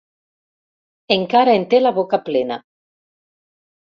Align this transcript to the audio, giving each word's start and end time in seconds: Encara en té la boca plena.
Encara 1.15 1.53
en 1.59 1.67
té 1.73 1.81
la 1.83 1.93
boca 1.99 2.21
plena. 2.31 2.57